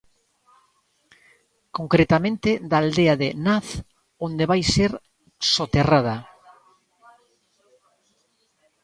Concretamente 1.77 2.49
da 2.69 2.77
aldea 2.83 3.15
de 3.21 3.29
Naz, 3.45 3.67
onde 4.27 4.43
vai 4.51 4.61
ser 4.75 4.91
soterrada. 5.53 6.15